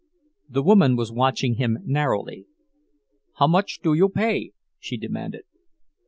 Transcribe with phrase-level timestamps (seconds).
[0.49, 2.47] The woman was watching him narrowly.
[3.35, 5.43] "How much do you pay?" she demanded.